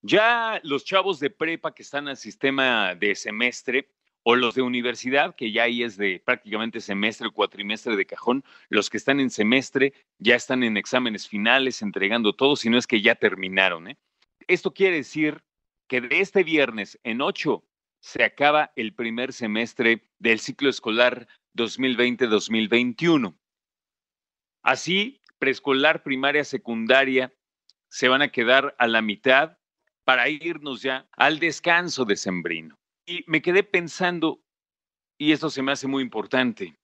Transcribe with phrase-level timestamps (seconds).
[0.00, 3.90] Ya los chavos de prepa que están al sistema de semestre
[4.22, 8.44] o los de universidad, que ya ahí es de prácticamente semestre o cuatrimestre de cajón,
[8.68, 12.86] los que están en semestre ya están en exámenes finales, entregando todo, si no es
[12.86, 13.88] que ya terminaron.
[13.88, 13.98] ¿eh?
[14.46, 15.42] Esto quiere decir
[15.88, 17.64] que de este viernes en 8
[18.00, 23.36] se acaba el primer semestre del ciclo escolar 2020-2021.
[24.62, 27.32] Así, preescolar, primaria, secundaria
[27.88, 29.58] se van a quedar a la mitad
[30.04, 32.79] para irnos ya al descanso de sembrino.
[33.06, 34.42] Y me quedé pensando,
[35.18, 36.78] y esto se me hace muy importante,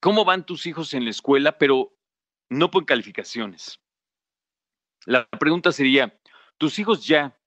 [0.00, 1.96] ¿cómo van tus hijos en la escuela, pero
[2.48, 3.80] no por calificaciones?
[5.06, 6.18] La pregunta sería,
[6.58, 7.38] ¿tus hijos ya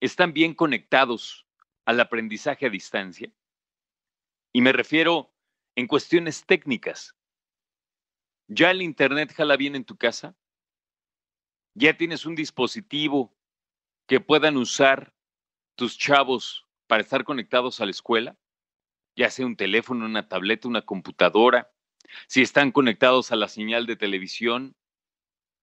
[0.00, 1.46] están bien conectados
[1.84, 3.32] al aprendizaje a distancia?
[4.52, 5.32] Y me refiero
[5.76, 7.16] en cuestiones técnicas.
[8.48, 10.36] ¿Ya el Internet jala bien en tu casa?
[11.74, 13.32] ¿Ya tienes un dispositivo
[14.08, 15.14] que puedan usar
[15.80, 18.36] tus chavos para estar conectados a la escuela,
[19.16, 21.72] ya sea un teléfono, una tableta, una computadora,
[22.26, 24.76] si están conectados a la señal de televisión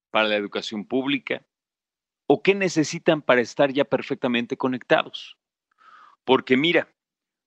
[0.10, 1.46] para la educación pública,
[2.26, 5.38] o qué necesitan para estar ya perfectamente conectados.
[6.24, 6.92] Porque mira,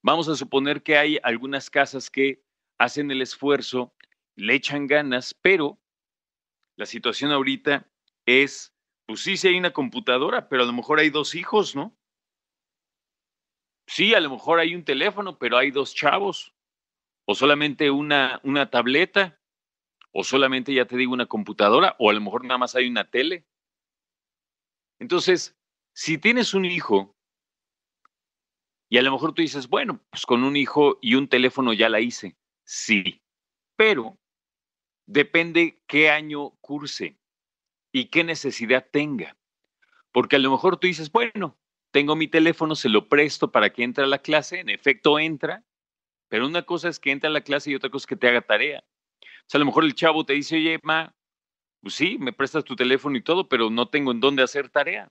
[0.00, 2.44] vamos a suponer que hay algunas casas que
[2.78, 3.96] hacen el esfuerzo,
[4.36, 5.80] le echan ganas, pero
[6.76, 7.90] la situación ahorita
[8.26, 8.72] es,
[9.06, 11.96] pues sí, sí hay una computadora, pero a lo mejor hay dos hijos, ¿no?
[13.90, 16.54] Sí, a lo mejor hay un teléfono, pero hay dos chavos,
[17.24, 19.40] o solamente una, una tableta,
[20.12, 23.10] o solamente, ya te digo, una computadora, o a lo mejor nada más hay una
[23.10, 23.48] tele.
[25.00, 25.58] Entonces,
[25.92, 27.16] si tienes un hijo,
[28.88, 31.88] y a lo mejor tú dices, bueno, pues con un hijo y un teléfono ya
[31.88, 32.36] la hice.
[32.62, 33.24] Sí,
[33.74, 34.20] pero
[35.04, 37.18] depende qué año curse
[37.90, 39.36] y qué necesidad tenga.
[40.12, 41.59] Porque a lo mejor tú dices, bueno,
[41.90, 45.64] tengo mi teléfono, se lo presto para que entre a la clase, en efecto entra,
[46.28, 48.28] pero una cosa es que entre a la clase y otra cosa es que te
[48.28, 48.84] haga tarea.
[49.22, 51.14] O sea, a lo mejor el chavo te dice, oye, ma,
[51.82, 55.08] pues sí, me prestas tu teléfono y todo, pero no tengo en dónde hacer tarea.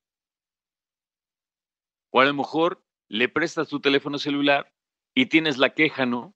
[2.11, 4.73] O a lo mejor le prestas tu teléfono celular
[5.13, 6.33] y tienes la queja, ¿no?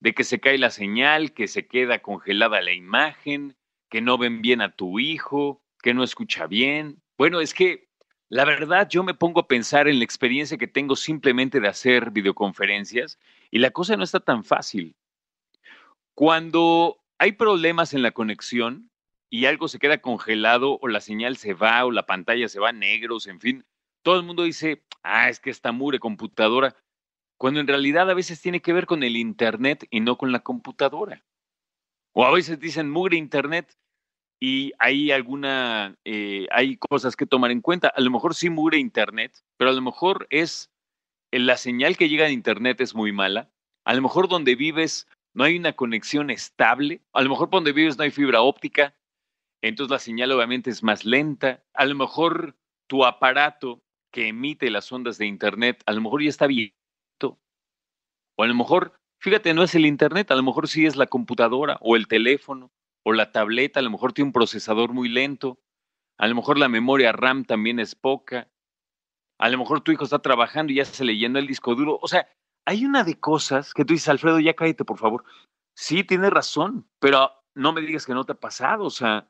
[0.00, 3.56] De que se cae la señal, que se queda congelada la imagen,
[3.88, 7.02] que no ven bien a tu hijo, que no escucha bien.
[7.16, 7.88] Bueno, es que
[8.32, 12.10] la verdad, yo me pongo a pensar en la experiencia que tengo simplemente de hacer
[12.12, 13.18] videoconferencias
[13.50, 14.96] y la cosa no está tan fácil.
[16.14, 18.90] Cuando hay problemas en la conexión
[19.28, 22.72] y algo se queda congelado o la señal se va o la pantalla se va
[22.72, 23.66] negros, en fin,
[24.00, 26.74] todo el mundo dice, ah, es que está mure computadora,
[27.36, 30.40] cuando en realidad a veces tiene que ver con el Internet y no con la
[30.40, 31.22] computadora.
[32.12, 33.76] O a veces dicen mugre Internet
[34.44, 37.92] y hay alguna, eh, hay cosas que tomar en cuenta.
[37.94, 40.68] A lo mejor sí mugre Internet, pero a lo mejor es
[41.30, 43.52] eh, la señal que llega de Internet es muy mala.
[43.84, 47.02] A lo mejor donde vives no hay una conexión estable.
[47.12, 48.96] A lo mejor donde vives no hay fibra óptica.
[49.62, 51.62] Entonces la señal obviamente es más lenta.
[51.72, 52.56] A lo mejor
[52.88, 53.80] tu aparato
[54.10, 57.38] que emite las ondas de Internet, a lo mejor ya está viejito.
[58.36, 61.06] O a lo mejor, fíjate, no es el Internet, a lo mejor sí es la
[61.06, 62.72] computadora o el teléfono
[63.04, 65.60] o la tableta a lo mejor tiene un procesador muy lento,
[66.18, 68.48] a lo mejor la memoria RAM también es poca,
[69.38, 71.98] a lo mejor tu hijo está trabajando y ya se le llena el disco duro.
[72.00, 72.28] O sea,
[72.64, 75.24] hay una de cosas que tú dices, Alfredo, ya cállate, por favor.
[75.74, 78.84] Sí, tienes razón, pero no me digas que no te ha pasado.
[78.84, 79.28] O sea,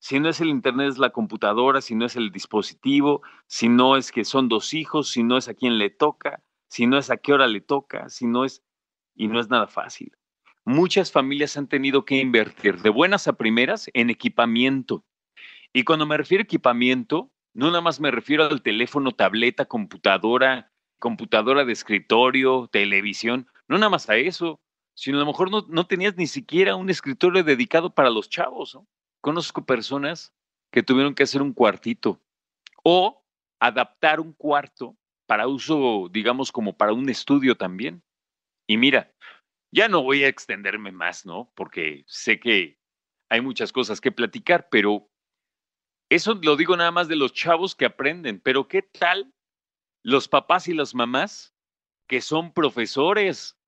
[0.00, 3.96] si no es el Internet, es la computadora, si no es el dispositivo, si no
[3.96, 7.10] es que son dos hijos, si no es a quién le toca, si no es
[7.10, 8.62] a qué hora le toca, si no es...
[9.16, 10.17] Y no es nada fácil
[10.68, 15.02] muchas familias han tenido que invertir de buenas a primeras en equipamiento.
[15.72, 20.70] Y cuando me refiero a equipamiento, no nada más me refiero al teléfono, tableta, computadora,
[20.98, 24.60] computadora de escritorio, televisión, no nada más a eso,
[24.92, 28.78] sino a lo mejor no, tenías ni siquiera un escritorio dedicado para los chavos.
[29.22, 30.34] Conozco personas
[30.70, 32.20] que tuvieron que hacer un cuartito
[32.84, 33.24] o
[33.58, 38.02] adaptar un cuarto para uso, digamos, como para un estudio también.
[38.66, 39.10] Y mira,
[39.70, 41.52] ya no voy a extenderme más, ¿no?
[41.54, 42.78] Porque sé que
[43.28, 45.10] hay muchas cosas que platicar, pero
[46.08, 49.34] eso lo digo nada más de los chavos que aprenden, pero ¿qué tal
[50.02, 51.54] los papás y las mamás
[52.06, 53.58] que son profesores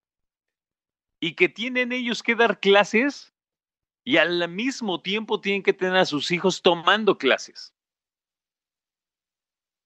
[1.20, 3.34] y que tienen ellos que dar clases
[4.04, 7.74] y al mismo tiempo tienen que tener a sus hijos tomando clases?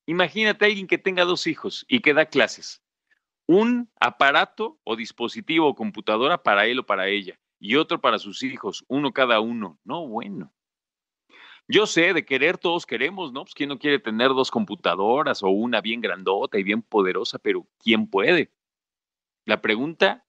[0.07, 2.84] Imagínate a alguien que tenga dos hijos y que da clases.
[3.47, 8.43] Un aparato o dispositivo o computadora para él o para ella y otro para sus
[8.43, 9.79] hijos, uno cada uno.
[9.85, 10.53] No, bueno.
[11.67, 13.45] Yo sé, de querer todos queremos, ¿no?
[13.45, 17.67] Pues quién no quiere tener dos computadoras o una bien grandota y bien poderosa, pero
[17.79, 18.53] ¿quién puede?
[19.47, 20.27] La pregunta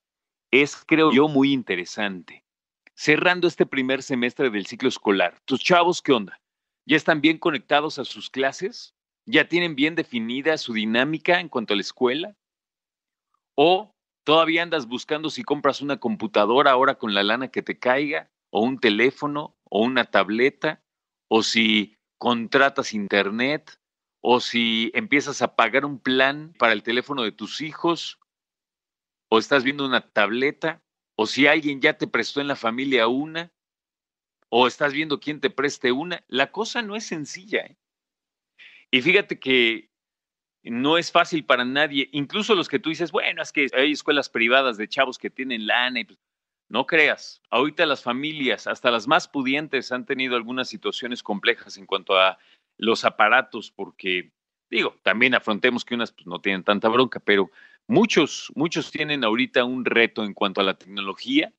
[0.49, 2.45] es, creo yo, muy interesante.
[2.93, 6.39] Cerrando este primer semestre del ciclo escolar, ¿tus chavos qué onda?
[6.85, 8.95] ¿Ya están bien conectados a sus clases?
[9.25, 12.37] ¿Ya tienen bien definida su dinámica en cuanto a la escuela?
[13.55, 18.29] ¿O todavía andas buscando si compras una computadora ahora con la lana que te caiga?
[18.49, 19.57] ¿O un teléfono?
[19.63, 20.83] ¿O una tableta?
[21.29, 23.79] ¿O si contratas internet?
[24.21, 28.19] ¿O si empiezas a pagar un plan para el teléfono de tus hijos?
[29.29, 30.83] ¿O estás viendo una tableta?
[31.15, 33.53] ¿O si alguien ya te prestó en la familia una?
[34.49, 36.23] ¿O estás viendo quién te preste una?
[36.27, 37.61] La cosa no es sencilla.
[37.61, 37.77] ¿eh?
[38.91, 39.89] Y fíjate que
[40.71, 44.29] no es fácil para nadie, incluso los que tú dices, bueno, es que hay escuelas
[44.29, 46.19] privadas de chavos que tienen lana pues,
[46.67, 51.85] no creas, ahorita las familias, hasta las más pudientes, han tenido algunas situaciones complejas en
[51.85, 52.39] cuanto a
[52.77, 54.31] los aparatos, porque
[54.69, 57.51] digo, también afrontemos que unas pues, no tienen tanta bronca, pero
[57.87, 61.53] muchos, muchos tienen ahorita un reto en cuanto a la tecnología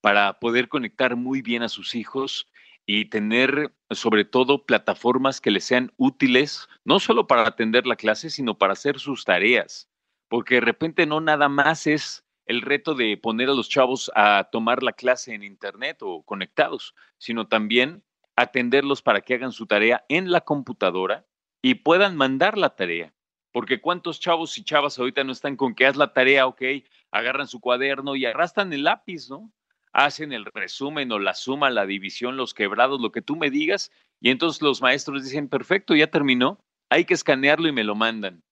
[0.00, 2.46] para poder conectar muy bien a sus hijos
[2.86, 8.30] y tener sobre todo plataformas que les sean útiles, no solo para atender la clase,
[8.30, 9.88] sino para hacer sus tareas,
[10.28, 14.48] porque de repente no nada más es el reto de poner a los chavos a
[14.50, 18.02] tomar la clase en Internet o conectados, sino también
[18.36, 21.26] atenderlos para que hagan su tarea en la computadora
[21.62, 23.14] y puedan mandar la tarea.
[23.52, 26.62] Porque cuántos chavos y chavas ahorita no están con que haz la tarea, ok,
[27.10, 29.52] agarran su cuaderno y arrastran el lápiz, ¿no?
[29.92, 33.90] Hacen el resumen o la suma, la división, los quebrados, lo que tú me digas,
[34.20, 36.58] y entonces los maestros dicen, perfecto, ya terminó,
[36.88, 38.42] hay que escanearlo y me lo mandan.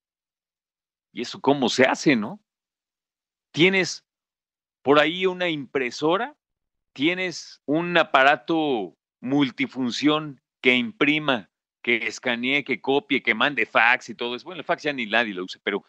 [1.12, 2.40] ¿Y eso cómo se hace, no?
[3.52, 4.04] Tienes
[4.82, 6.36] por ahí una impresora,
[6.92, 11.50] tienes un aparato multifunción que imprima,
[11.82, 14.44] que escanee, que copie, que mande fax y todo eso.
[14.44, 15.84] Bueno, el fax ya ni nadie lo usa, pero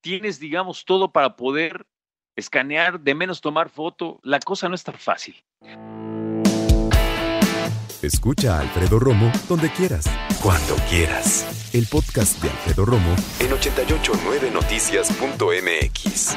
[0.00, 1.86] tienes, digamos, todo para poder
[2.36, 5.42] escanear, de menos tomar foto, la cosa no es tan fácil.
[8.02, 10.04] Escucha a Alfredo Romo donde quieras,
[10.42, 11.72] cuando quieras.
[11.74, 16.36] El podcast de Alfredo Romo en 889noticias.mx.